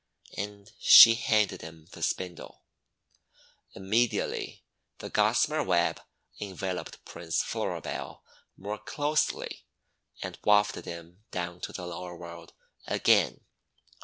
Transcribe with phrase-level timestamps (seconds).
[0.35, 2.63] And she handed him the spindle.
[3.75, 4.63] Immediately
[4.97, 6.01] the gossamer web
[6.39, 8.23] enveloped Prince Floribel
[8.57, 9.67] more closely,
[10.23, 12.51] and wafted him down to the lower world
[12.87, 13.45] again.